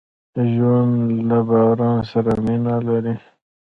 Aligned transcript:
ژوندي 0.53 1.17
له 1.29 1.39
باران 1.49 1.99
سره 2.11 2.33
مینه 2.45 2.75
لري 2.87 3.15